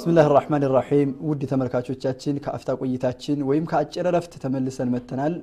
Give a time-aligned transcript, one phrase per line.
[0.00, 5.34] ብስምላህ ራሕማን ራሒም ውድ ተመልካቾቻችን ከአፍታ ቆይታችን ወይም ከአጭር ረፍት ተመልሰን መጥተናል።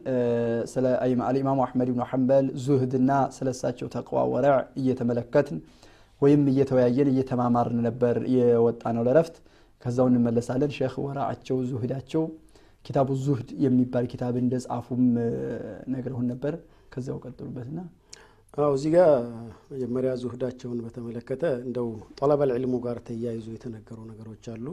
[0.71, 0.86] ስለ
[1.25, 5.59] አልኢማሙ አሕመድ ብኑ ሐንበል ዙህድና ስለ እሳቸው ተቅዋ ወረዕ እየተመለከትን
[6.21, 9.36] ወይም እየተወያየን እየተማማርን ነበር የወጣ ነው ለረፍት።
[9.82, 12.25] ከዛው እንመለሳለን። ሼክ ወራዓቸው ዙህዳቸው
[12.86, 15.04] ኪታቡ ዙህድ የሚባል ኪታብ እንደጻፉም
[15.93, 16.55] ነግረሁን ነበር።
[16.93, 17.79] ከዚያው ቀጥሉበትና
[18.58, 19.10] አው እዚህ ጋር
[19.71, 21.88] መጀመሪያ ዙህዳቸውን በተመለከተ እንደው
[22.20, 24.65] ጠለበል ዕልሙ ጋር ተያይዞ የተነገሩ ነገሮች አሉ።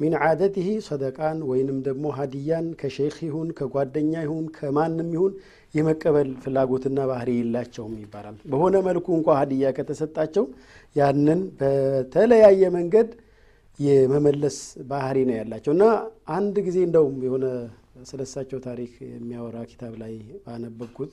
[0.00, 5.32] ሚን ዓደትህ ሰደቃን ወይንም ደግሞ ሀዲያን ከሼክ ይሁን ከጓደኛ ይሁን ከማንም ይሁን
[5.74, 10.44] የመቀበል ፍላጎትና ባህሪ የላቸውም ይባላል። በሆነ መልኩ እንኳ ሀዲያ ከተሰጣቸው
[10.96, 13.10] ያንን በተለያየ መንገድ
[13.78, 14.56] የመመለስ
[14.90, 15.84] ባህሪ ነው ያላቸው እና
[16.36, 17.46] አንድ ጊዜ እንደውም የሆነ
[18.08, 20.14] ስለሳቸው ታሪክ የሚያወራ ኪታብ ላይ
[20.44, 21.12] ባነበብኩት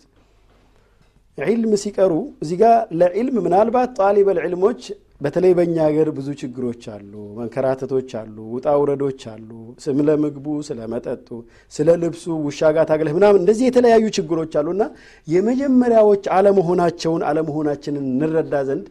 [1.38, 2.12] ዒልም ሲቀሩ
[2.44, 4.82] እዚህ ጋር ለዒልም ምናልባት ጣሊበል ዕልሞች
[5.22, 9.50] በተለይ በእኛ ሀገር ብዙ ችግሮች አሉ፣ መንከራተቶች አሉ፣ ውጣ ውረዶች አሉ።
[9.84, 11.28] ስለ ምግቡ፣ ስለ መጠጡ፣
[11.74, 14.84] ስለ ልብሱ ውሻ ጋር ታግለህ ምናምን እንደዚህ የተለያዩ ችግሮች አሉና
[15.28, 18.88] የመጀመሪያዎች አለመሆናቸውን አለመሆናችንን እንረዳ ዘንድ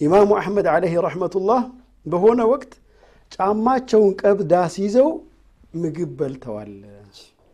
[0.00, 1.62] ኢማሙ አሕመድ ዓለይህ ረሕመቱላህ
[2.06, 2.72] በሆነ ወቅት
[3.32, 5.10] ጫማቸውን ቀብዳ ሲይዘው
[5.76, 6.72] ምግብ በልተዋል።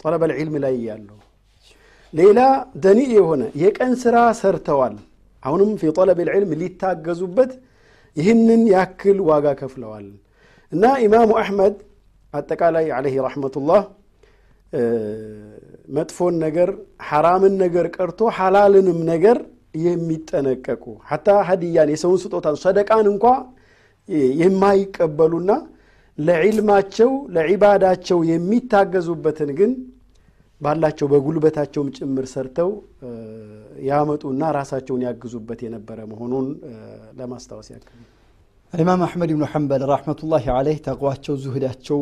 [0.01, 1.09] ጠለበል ዒልም ላይ ያሉ
[2.13, 2.41] ሌላ
[2.85, 4.95] ደኒእ የሆነ የቀን ስራ ሰርተዋል።
[5.43, 7.53] አሁንም ፊ ጠለብ ልዕልም ሊታገዙበት
[8.17, 10.07] ይህንን ያክል ዋጋ ከፍለዋል
[10.73, 11.77] እና ኢማሙ አሕመድ
[12.35, 13.83] አጠቃላይ ዓለይህ ረሕመቱላህ
[15.97, 16.69] መጥፎን ነገር
[17.09, 19.39] ሐራምን ነገር ቀርቶ ሐላልንም ነገር
[19.85, 23.25] የሚጠነቀቁ ሐታ ሀዲያን የሰውን ስጦታ ሰደቃን እንኳ
[24.41, 25.51] የማይቀበሉና
[26.19, 29.73] ለዒልማቸው ለዒባዳቸው የሚታገዙበትን ግን
[30.61, 32.71] ባላቸው በጉልበታቸውም ጭምር ሰርተው
[33.89, 36.47] ያመጡና ራሳቸውን ያግዙበት የነበረ መሆኑን
[37.21, 38.01] ለማስታወስ ያክል
[38.73, 42.01] አልኢማም አሕመድ ብኑ ሐንበል ረሕመቱላሂ ዓለይህ ተቅዋቸው፣ ዙህዳቸው፣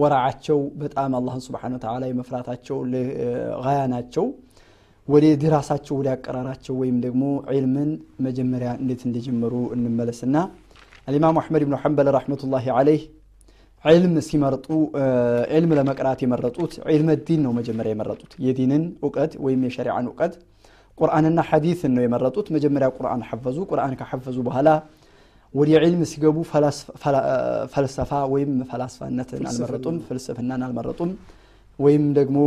[0.00, 2.78] ወራዓቸው በጣም አላህን ስብሓነ ወተዓላ የመፍራታቸው
[3.62, 4.26] ጋያ ናቸው።
[5.08, 7.90] ወደ ድራሳቸው ወደ አቀራራቸው ወይም ደግሞ ዒልምን
[8.26, 10.36] መጀመሪያ እንዴት እንደጀመሩ እንመለስና
[11.08, 13.04] አልኢማሙ አሕመድ ብኑ ሐንበል ረሕመቱላሂ ዓለይህ
[13.84, 14.66] ዒልም ሲመርጡ
[15.52, 20.34] ዒልም ለመቅራት የመረጡት ዒልመ ዲን ነው። መጀመሪያ የመረጡት የዲንን እውቀት ወይም የሸሪዓን እውቀት
[20.98, 24.68] ቁርአንና ሐዲትን ነው የመረጡት። መጀመሪያ ቁርአን ሐፈዙ። ቁርአን ከሐፈዙ በኋላ
[25.54, 26.36] ወደ ዒልም ሲገቡ
[27.74, 31.12] ፈልሰፋ ወይም ፈላስፋነትን አልመረጡም፣ ፍልስፍናን አልመረጡም።
[31.78, 32.38] ወይም ደግሞ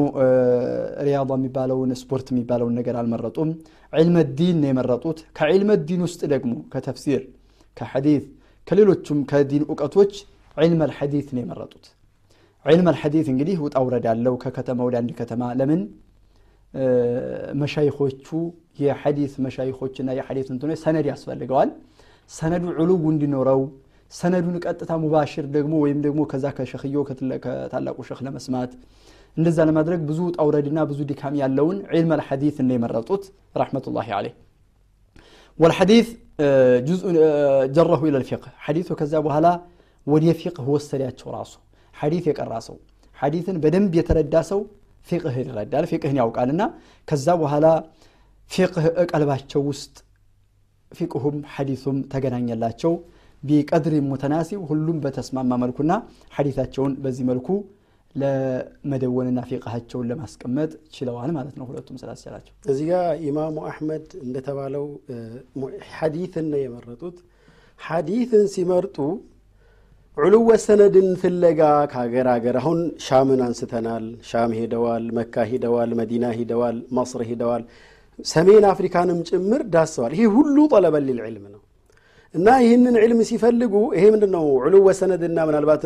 [1.06, 3.50] ሪያዳ የሚባለውን ስፖርት የሚባለውን ነገር አልመረጡም።
[3.94, 7.22] ዒልመ ዲን ነው የመረጡት። ከዒልመ ዲን ውስጥ ደግሞ ከተፍሲር፣
[7.78, 8.25] ከሐዲት፣
[8.68, 10.14] ከሌሎቹም ከዲን እውቀቶች
[10.58, 11.86] ዒልም አልሐዲት ነው የመረጡት።
[12.66, 15.82] ዒልም አልሐዲት እንግዲህ ውጣ ውረድ ያለው ከከተማ ወደ አንድ ከተማ ለምን
[17.62, 18.28] መሻይኾቹ
[18.82, 21.70] የሐዲት መሻይኾችና የሐዲት እንትኖች ሰነድ ያስፈልገዋል።
[22.30, 23.62] ሰነዱ ዕሉው እንዲኖረው
[24.12, 26.96] ሰነዱን ቀጥታ ሙባሽር ደግሞ ወይም ደግሞ ከዛ ከሸኽዮ
[27.44, 28.72] ከታላቁ ሸኽ ለመስማት
[29.38, 33.24] እንደዛ ለማድረግ ብዙ ውጣ ውረድና ብዙ ድካም ያለውን ዒልም አልሐዲት ነው የመረጡት
[33.62, 34.34] ረሕመቱላሂ ዓለይህ።
[35.60, 36.10] ወልሐዲት
[37.76, 39.48] ጀረሁ ኢለል ፊቅህ ሐዲቱ ከዛ በኋላ
[40.08, 41.54] ወደ ፊቅህ ወሰዳቸው። ራሱ
[41.96, 42.78] ሐዲት የቀራ ሰው
[43.18, 44.62] ሐዲትን በደንብ የተረዳ ሰው
[45.08, 46.62] ፊቅህን ይረዳል፣ ፊቅህን ያውቃልና
[47.08, 47.66] ከዛ በኋላ
[48.52, 49.96] ፊቅህ እቀልባቸው ውስጥ
[50.92, 52.94] ፊቅሁም ሐዲሱም ተገናኘላቸው።
[53.44, 55.92] ቢቀድሪ ሙተናሲብ ሁሉም በተስማማ መልኩና
[56.36, 57.48] ሐዲታቸውን በዚህ መልኩ
[58.16, 64.86] ለመደወንና ፊቅሃቸውን ለማስቀመጥ ችለዋል ማለት ነው። ሁለቱም ስላስቻላቸው እዚህ ጋር ኢማሙ አሕመድ እንደተባለው
[65.94, 67.18] ሐዲትን ነው የመረጡት።
[67.80, 68.98] ሐዲትን ሲመርጡ
[70.18, 71.60] ዑሉወ ሰነድን ፍለጋ
[71.92, 77.64] ከሀገር ሀገር አሁን ሻምን አንስተናል። ሻም ሄደዋል፣ መካ ሂደዋል፣ መዲና ሂደዋል፣ መስር ሂደዋል፣
[78.26, 81.62] ሰሜን አፍሪካንም ጭምር ዳሰዋል። ይሄ ሁሉ ጠለበል ልዕልም ነው
[82.36, 85.84] እና ይህንን ዕልም ሲፈልጉ ይሄ ምንድን ነው ዑሉወ ሰነድና ምናልባት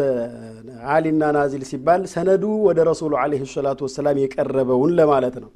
[0.93, 5.51] አሊና ናዚል ሲባል ሰነዱ ወደ ረሱሉ ዓለይሂ ሰላቱ ወሰላም የቀረበውን ለማለት ነው።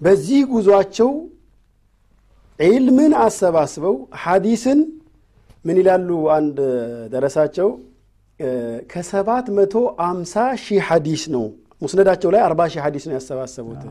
[0.00, 1.10] በዚህ ጉዟቸው
[2.60, 4.80] ዒልምን አሰባስበው ሐዲስን
[5.64, 6.08] ምን ይላሉ?
[6.36, 6.58] አንድ
[7.12, 7.68] ደረሳቸው
[8.90, 9.74] ከሰባት መቶ
[10.06, 11.44] አምሳ ሺህ ሐዲስ ነው
[11.82, 13.82] ሙስነዳቸው ላይ አርባ ሺህ ሐዲስ ነው ያሰባሰቡት።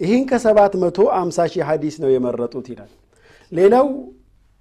[0.00, 2.90] ይህን ከሰባት መቶ አምሳ ሺህ ሐዲስ ነው የመረጡት ይላል።
[3.52, 3.86] ሌላው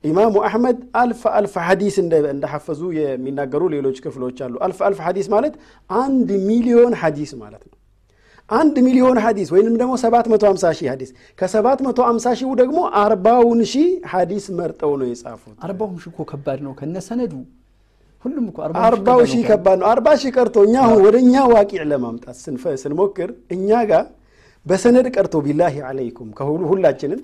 [0.04, 5.54] ኢማሙ አሕመድ አልፍ አልፍ ሐዲስ እንደሐፈዙ የሚናገሩ ሌሎች ክፍሎች አሉ። አልፍ አልፍ ሐዲስ ማለት
[5.90, 7.76] አንድ ሚሊዮን ሐዲስ ማለት ነው።
[8.52, 11.10] አንድ ሚሊዮን ሐዲስ ወይንም ደግሞ 750 ሺህ ሐዲስ
[11.40, 16.96] ከ750 ሺሁ ደግሞ አርባውን ሺህ ሐዲስ መርጠው ነው የጻፉት። አርባውን ሺህ እኮ ከባድ ነው ከነ
[17.08, 17.34] ሰነዱ
[18.26, 22.36] ሁሉም እኮ አርባው ሺህ ከባድ ነው። አርባ ሺህ ቀርቶ እኛ አሁን ወደ እኛ ዋቂዕ ለማምጣት
[22.84, 24.06] ስንሞክር እኛ ጋር
[24.66, 27.22] በሰነድ ቀርቶ ቢላሂ ዓለይኩም ከሁሉ ሁላችንም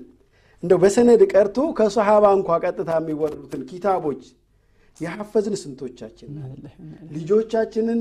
[0.62, 4.22] እንደው በሰነድ ቀርቶ ከሰሓባ እንኳ ቀጥታ የሚወሩትን ኪታቦች
[5.00, 6.30] የሐፈዝን ስንቶቻችን
[7.16, 8.00] ልጆቻችንን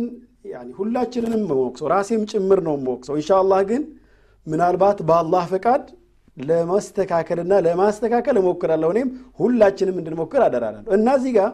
[0.79, 3.83] ሁላችንንም መወቅሰው ራሴም ጭምር ነው መወቅሰው። ኢንሻአላህ ግን
[4.47, 5.83] ምናልባት በአላህ ፈቃድ
[6.37, 11.49] ለማስተካከልና ለማስተካከል እሞክራለሁ። እኔም ሁላችንም እንድንሞክር አደራላለሁ እና እዚህ ጋር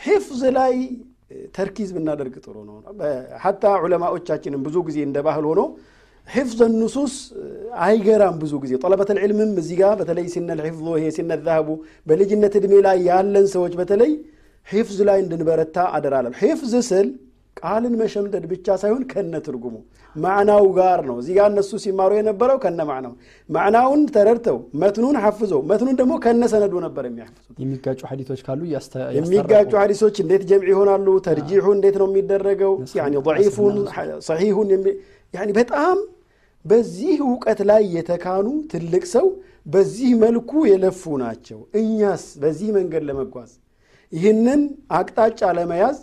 [0.00, 0.74] ሒፍዝ ላይ
[1.56, 2.76] ተርኪዝ ብናደርግ ጥሩ ነው።
[3.44, 5.60] حتى ዑለማዎቻችንም ብዙ ጊዜ እንደ ባህል ሆኖ
[6.28, 7.14] حفظ نصوص
[7.84, 11.68] አይገራም። ብዙ ጊዜ طلبة العلم ም እዚህ ጋር በተለይ سن الحفظ ይሄ سن الذهب
[12.06, 14.12] በልጅነት ዕድሜ ላይ ያለን ሰዎች በተለይ
[14.66, 17.08] ሒፍዝ ላይ እንድንበረታ አደራለም። ሒፍዝ ስል
[17.64, 19.74] ቃልን መሸምደድ ብቻ ሳይሆን ከነ ትርጉሙ
[20.16, 23.12] ማዕናው ጋር ነው። እዚህ ጋር እነሱ ሲማሩ የነበረው ከነ ማዕናው
[23.48, 28.60] ማዕናውን ተረድተው መትኑን ሐፍዘው መትኑን ደግሞ ከነ ሰነዱ ነበር የሚያፍዙት። የሚጋጩ ሐዲቶች ካሉ
[29.18, 31.06] የሚጋጩ ሐዲሶች እንዴት ጀምዕ ይሆናሉ?
[31.26, 32.74] ተርጂሑ እንዴት ነው የሚደረገው?
[33.28, 33.76] ضዒፉን
[34.28, 34.70] ሰሒሁን
[35.58, 35.96] በጣም
[36.64, 39.26] በዚህ እውቀት ላይ የተካኑ ትልቅ ሰው
[39.66, 43.50] በዚህ መልኩ የለፉ ናቸው። እኛስ በዚህ መንገድ ለመጓዝ
[44.12, 44.60] ይህንን
[44.92, 45.98] አቅጣጫ ለመያዝ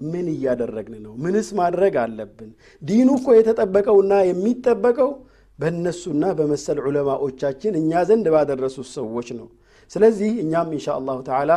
[0.00, 1.12] ምን እያደረግን ነው?
[1.24, 2.50] ምንስ ማድረግ አለብን?
[2.82, 5.10] ዲኑ እኮ የተጠበቀውና የሚጠበቀው
[5.58, 9.48] በእነሱና በመሰል ዑለማዎቻችን እኛ ዘንድ ባደረሱት ሰዎች ነው።
[9.90, 11.52] ስለዚህ እኛም ኢንሻ አላሁ ተዓላ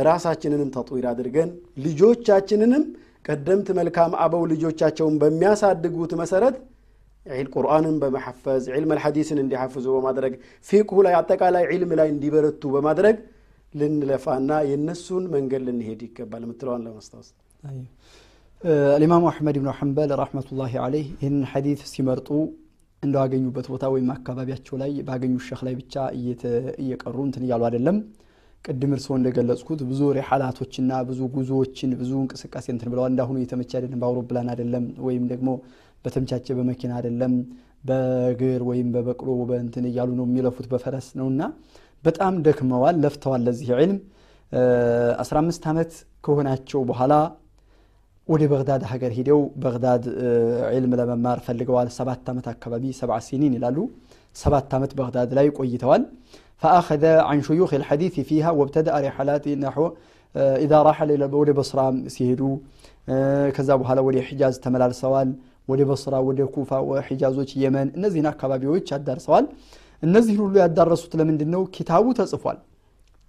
[0.00, 1.50] ራሳችንንም ተጥዊር አድርገን
[1.84, 2.82] ልጆቻችንንም
[3.24, 6.56] ቀደምት መልካም አበው ልጆቻቸውን በሚያሳድጉት መሰረት
[7.54, 10.32] ቁርአንን በመሐፈዝ ዒልም ሐዲስን እንዲሐፍዙ በማድረግ
[10.66, 13.16] ፊቅሁ ላይ አጠቃላይ ዒልም ላይ እንዲበረቱ በማድረግ
[13.74, 17.28] ልንለፋና የእነሱን መንገድ ልንሄድ ይገባል የምትለዋን ለማስታወስ
[18.94, 22.28] አልኢማሙ አሕመድ ብኑ ሐንበል ረሕመቱላሂ ዓለይህ ይህንን ሐዲት ሲመርጡ
[23.02, 25.94] እንዳገኙበት ቦታ ወይም አካባቢያቸው ላይ ባገኙ ሸክ ላይ ብቻ
[26.82, 27.96] እየቀሩ እንትን እያሉ አይደለም።
[28.64, 34.48] ቅድም እርስዎ እንደገለጽኩት ብዙ ሪሓላቶችና ብዙ ጉዞዎችን ብዙ እንቅስቃሴ እንትን ብለዋል። እንዳሁኑ የተመቸ አይደለም፣ በአውሮፕላን
[34.54, 35.48] አይደለም፣ ወይም ደግሞ
[36.04, 37.34] በተመቻቸ በመኪና አይደለም፣
[37.84, 41.42] በእግር ወይም በበቅሎ በእንትን እያሉ ነው የሚለፉት፣ በፈረስ ነውና
[42.04, 43.94] በጣም ደክመዋል፣ ለፍተዋል። ለዚህ ዕልም
[45.22, 45.92] 15 ዓመት
[46.26, 47.14] ከሆናቸው በኋላ
[48.28, 50.04] ወደ በግዳድ ሀገር ሂደው በግዳድ
[50.76, 53.78] علم ለመማር ፈልገዋል። ሰባት ዓመት አካባቢ سبع سنين ይላሉ።
[54.36, 56.02] ሰባት ዓመት በግዳድ ላይ ቆይተዋል።
[56.62, 59.78] فأخذ عن شيوخ الحديث فيها وابتدأ رحلاته إذا
[60.60, 61.80] رحل ወደ በስራ
[62.14, 62.42] ሲሄዱ
[63.56, 65.28] ከዛ በኋላ ወደ ሒጃዝ ተመላልሰዋል።
[65.68, 66.70] ወደ በስራ፣ ወደ ኩፋ፣
[67.08, 69.44] ሒጃዞች፣ የመን እነዚህን አካባቢዎች ያዳርሰዋል።
[70.02, 71.62] እነዚህን ሁሉ ያዳረሱት ለምንድን ነው?
[71.76, 72.58] ኪታቡ ተጽፏል።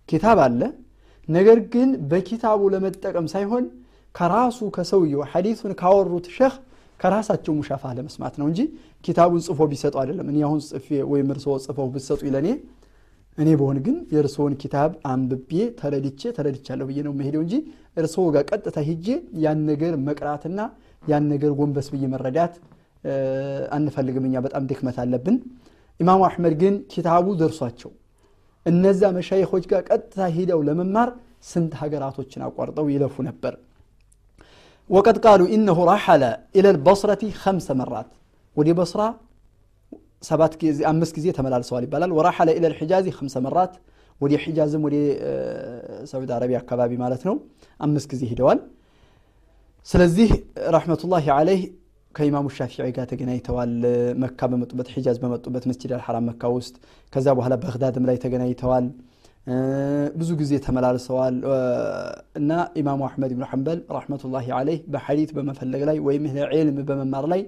[0.09, 0.61] ኪታብ አለ።
[1.27, 3.63] ነገር ግን በኪታቡ ለመጠቀም ሳይሆን
[4.17, 6.53] ከራሱ ከሰውየው ሐዲሱን ካወሩት ሸህ
[6.99, 8.59] ከራሳቸው ሙሻፋ ለመስማት ነው እንጂ
[9.05, 12.47] ኪታቡን ጽፎ ቢሰጡ አይደለም። እኔ አሁን ጽፌ ወይም እርስዎ ጽፈው ብትሰጡ ለእኔ
[13.37, 15.49] እኔ በሆን ግን የእርስዎን ኪታብ አንብቤ
[15.79, 17.55] ተረድቼ ተረድቻለሁ ብዬ ነው መሄደው እንጂ
[17.97, 19.07] እርስዎ ጋር ቀጥታ ሂጄ
[19.43, 20.59] ያን ነገር መቅራትና
[21.03, 22.55] ያን ነገር ጎንበስ ብዬ መረዳት
[23.77, 25.37] አንፈልግም። እኛ በጣም ድክመት አለብን።
[25.99, 27.91] ኢማሙ አሕመድ ግን ኪታቡ ደርሷቸው
[28.65, 31.09] እነዛ መሻይኾች ጋር ቀጥታ ሂደው ለመማር
[31.49, 33.53] ስንት ሀገራቶችን አቋርጠው ይለፉ ነበር።
[34.89, 36.23] ወቀድ ቃሉ ኢነሁ ራሐለ
[36.57, 38.09] ኢለል በስረቲ ከምሰ መራት
[38.57, 39.01] ወደ በስራ
[40.23, 43.73] ሰባት ጊዜ አምስት ጊዜ ተመላልሰዋል ይባላል። ወራሐለ ኢለል ሒጃዚ ከምሰ መራት
[44.21, 44.95] ወደ ሒጃዝም ወደ
[46.11, 47.35] ሳዑዲ አረቢያ አካባቢ ማለት ነው
[47.79, 48.59] አምስት ጊዜ ሂደዋል።
[49.87, 50.29] ስለዚህ
[50.75, 51.61] ረሕመቱላሂ ዓለይህ
[52.15, 53.73] ከኢማሙ ሻፊዒ ጋር ተገናኝተዋል።
[54.23, 56.75] መካ በመጡበት ሒጃዝ በመጡበት መስጅድ አልሐራም መካ ውስጥ
[57.13, 58.87] ከዛ በኋላ በግዳድም ላይ ተገናኝተዋል።
[60.17, 61.35] ብዙ ጊዜ ተመላልሰዋል
[62.39, 67.41] እና ኢማሙ አሕመድ ብኑ ሐንበል ረሕመቱላሂ ዓለይህ በሐዲት በመፈለግ ላይ ወይም ዒልም በመማር ላይ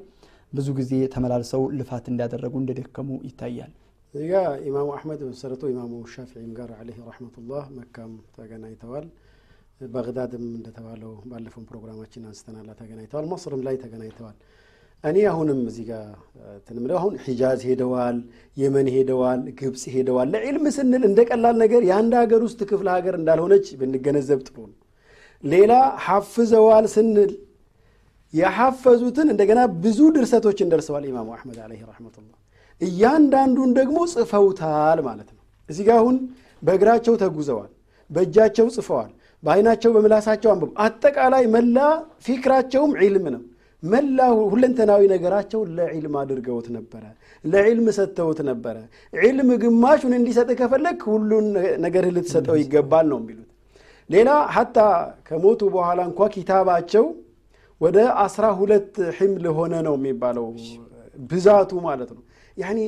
[0.54, 3.72] ብዙ ጊዜ ተመላልሰው ልፋት እንዳደረጉ እንደደከሙ ይታያል።
[4.14, 4.36] እዚህ ጋ
[4.70, 9.06] ኢማሙ አሕመድ መሰረቱ ኢማሙ ሻፊዒም ጋር ዓለይህ ረሕመቱላህ መካም ተገናኝተዋል።
[9.94, 14.38] በግዳድም እንደተባለው ባለፈውን ፕሮግራማችን አንስተናላ ተገናኝተዋል። መስርም ላይ ተገናኝተዋል።
[15.04, 16.08] እኔ አሁንም እዚህ ጋር
[16.68, 18.18] ትንምለው አሁን ሒጃዝ ሄደዋል፣
[18.58, 23.68] የመን ሄደዋል፣ ግብፅ ሄደዋል። ለዒልም ስንል እንደ ቀላል ነገር የአንድ ሀገር ውስጥ ክፍለ ሀገር እንዳልሆነች
[23.80, 24.78] ብንገነዘብ ጥሩ ነው።
[25.44, 25.74] ሌላ
[26.06, 27.32] ሐፍዘዋል ስንል
[28.34, 32.36] የሐፈዙትን እንደገና ብዙ ድርሰቶችን ደርሰዋል ኢማሙ አሕመድ ዓለይህ ረሕመቱላህ።
[32.82, 36.18] እያንዳንዱን ደግሞ ጽፈውታል ማለት ነው። እዚህ ጋር አሁን
[36.64, 37.72] በእግራቸው ተጉዘዋል፣
[38.10, 39.10] በእጃቸው ጽፈዋል፣
[39.44, 41.78] በአይናቸው በምላሳቸው አንብቡ። አጠቃላይ መላ
[42.26, 43.42] ፊክራቸውም ዒልም ነው።
[43.84, 44.20] መላ
[44.52, 47.04] ሁለንተናዊ ነገራቸው ለዒልም አድርገውት ነበረ፣
[47.44, 48.76] ለዒልም ሰጥተውት ነበረ።
[49.14, 51.48] ዒልም ግማሹን እንዲሰጥ ከፈለግ ሁሉን
[51.86, 53.48] ነገርህ ልትሰጠው ይገባል ነው የሚሉት።
[54.10, 54.78] ሌላ ሐታ
[55.28, 57.06] ከሞቱ በኋላ እንኳ ኪታባቸው
[57.82, 60.46] ወደ አስራ ሁለት ሒምል ሆነ ነው የሚባለው
[61.30, 62.24] ብዛቱ ማለት ነው።
[62.58, 62.80] ያኒ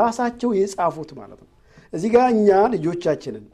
[0.00, 1.50] ራሳቸው የጻፉት ማለት ነው።
[1.92, 3.44] እዚህ ጋር እኛ ልጆቻችንን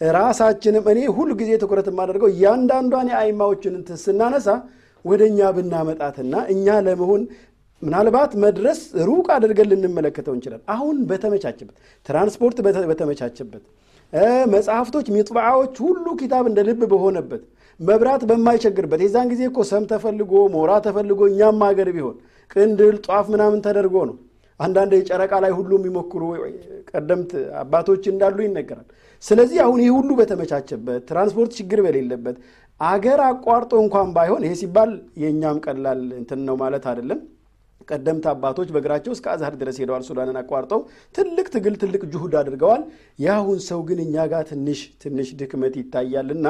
[0.00, 3.74] ራሳችንም እኔ ሁሉ ጊዜ ትኩረት የማደርገው እያንዳንዷን የአይማዎችን
[4.04, 4.48] ስናነሳ
[5.06, 7.22] ወደ እኛ ብናመጣትና እኛ ለመሆን
[7.82, 12.58] ምናልባት መድረስ ሩቅ አድርገን ልንመለከተው እንችላል። አሁን በተመቻቸበት ትራንስፖርት
[12.90, 13.64] በተመቻቸበት
[14.52, 17.42] መጽሐፍቶች ሚጥባዓዎች ሁሉ ኪታብ እንደ ልብ በሆነበት
[17.80, 22.16] መብራት በማይቸግርበት የዛን ጊዜ እኮ ሰም ተፈልጎ ሞራ ተፈልጎ እኛም ሀገር ቢሆን
[22.50, 24.16] ቅንድል ጧፍ ምናምን ተደርጎ ነው።
[24.60, 26.22] አንዳንድ የጨረቃ ላይ ሁሉ የሚሞክሩ
[26.90, 27.32] ቀደምት
[27.62, 28.86] አባቶች እንዳሉ ይነገራል።
[29.22, 32.36] ስለዚህ አሁን ይህ ሁሉ በተመቻቸበት ትራንስፖርት ችግር በሌለበት
[32.80, 34.90] አገር አቋርጦ እንኳን ባይሆን ይሄ ሲባል
[35.22, 37.20] የእኛም ቀላል እንትን ነው ማለት አይደለም።
[37.88, 40.80] ቀደምት አባቶች በእግራቸው እስከ አዝሀር ድረስ ሄደዋል። ሱዳንን አቋርጠው
[41.14, 42.82] ትልቅ ትግል ትልቅ ጅሁድ አድርገዋል።
[43.18, 46.46] የአሁን ሰው ግን እኛ ጋር ትንሽ ትንሽ ድክመት ይታያልና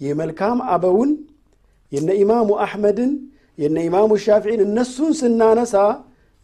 [0.00, 1.10] የመልካም አበውን
[1.92, 3.12] የነ ኢማሙ አሕመድን
[3.58, 5.74] የነ ኢማሙ ሻፊዒን እነሱን ስናነሳ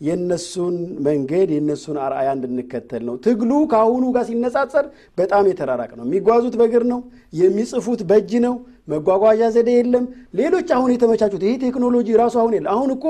[0.03, 4.87] የነሱን መንገድ የነሱን አርአያ እንድንከተል ነው። ትግሉ ከአሁኑ ጋር ሲነጻጸር
[5.19, 7.01] በጣም የተራራቅ ነው። የሚጓዙት በእግር ነው፣
[7.33, 8.55] የሚጽፉት በእጅ ነው፣
[8.89, 10.07] መጓጓዣ ዘዴ የለም።
[10.41, 13.07] ሌሎች አሁን የተመቻቹት ይሄ ቴክኖሎጂ ራሱ አሁን የለ አሁን እኮ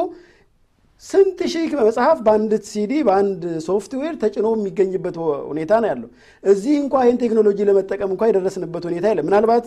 [1.03, 5.17] ስንት ሺህ መጽሐፍ በአንድ ሲዲ በአንድ ሶፍትዌር ተጭኖ የሚገኝበት
[5.49, 6.11] ሁኔታ ነው ያለው።
[6.45, 9.65] እዚህ እንኳ ይህን ቴክኖሎጂ ለመጠቀም እንኳ የደረስንበት ሁኔታ የለም። ምናልባት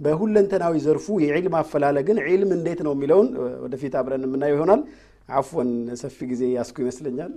[0.00, 3.28] በሁለንተናዊ ዘርፉ የዒልም አፈላለግን ዒልም እንዴት ነው የሚለውን
[3.64, 4.82] ወደፊት አብረን የምናየው ይሆናል።
[5.28, 5.70] አፎን
[6.00, 7.32] ሰፊ ጊዜ ያስኩ ይመስለኛል።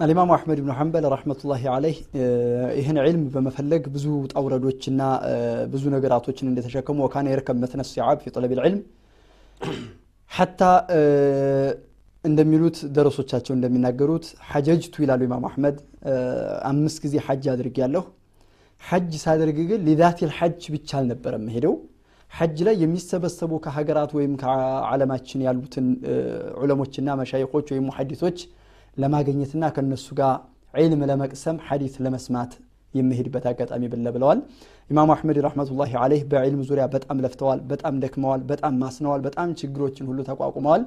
[0.00, 1.98] አልኢማሙ አሕመድ ብኑ ሐንበል ረሕመቱላሂ ዓለይህ
[2.78, 5.00] ይህን ዒልም በመፈለግ ብዙ ውጣ ውረዶችና
[5.72, 8.80] ብዙ ነገራቶችን እንደተሸከሙ ወካነ የርከብ መትነ ሲዓብ ፊ ጠለብ ልዕልም
[10.30, 10.60] ሐታ
[12.24, 15.78] እንደሚሉት ደረሶቻቸው እንደሚናገሩት ሐጀጅቱ ይላሉ ኢማም አሕመድ
[16.70, 18.02] አምስት ጊዜ ሐጅ አድርጌያለሁ።
[18.82, 21.74] ሐጅ ሳደርግ ግን ሊዛቲል ሐጅ ብቻ አልነበረም ሄደው
[22.32, 25.86] ሐጅ ላይ የሚሰበሰቡ ከሀገራት ወይም ከዓለማችን ያሉትን
[26.62, 28.38] ዑለሞችና መሻይኮች ወይም ሙሐዲሶች
[28.96, 30.34] ለማግኘትና ከነሱ ጋር
[30.74, 32.52] ዒልም ለመቅሰም ሐዲስ ለመስማት
[32.94, 34.38] የሚሄድበት አጋጣሚ ብለ ብለዋል።
[34.90, 40.18] ኢማሙ አሕመድ ረሕመቱላሂ ዓለይህ በዕልም ዙሪያ በጣም ለፍተዋል፣ በጣም ደክመዋል፣ በጣም ማስነዋል፣ በጣም ችግሮችን ሁሉ
[40.28, 40.82] ተቋቁመዋል።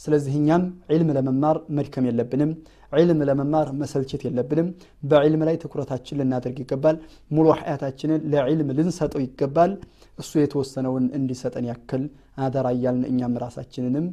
[0.00, 2.52] ስለዚህ እኛም ዒልም ለመማር መድከም የለብንም።
[2.92, 4.68] ዒልም ለመማር መሰልቸት የለብንም።
[5.02, 6.96] በዒልም ላይ ትኩረታችን ልናደርግ ይገባል።
[7.30, 9.72] ሙሉ ሐያታችንን ለዒልም ልንሰጠው ይገባል።
[10.18, 12.02] እሱ የተወሰነውን እንዲሰጠን ያክል
[12.38, 12.66] አደራ
[13.10, 14.06] እኛም ራሳችንንም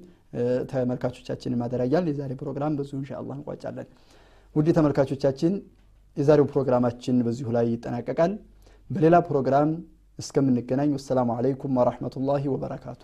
[0.71, 3.87] ተመልካቾቻችንን አደራ እያልን የዛሬ ፕሮግራም በዚሁ ኢንሻአላህ እንቋጫለን።
[4.55, 5.53] ውድ ተመልካቾቻችን
[6.17, 8.31] የዛሬው ፕሮግራማችን በዚሁ ላይ ይጠናቀቃል።
[8.89, 9.69] በሌላ ፕሮግራም
[10.19, 13.01] እስከምንገናኝ ወሰላሙ አለይኩም ወራህመቱላሂ ወበረካቱ።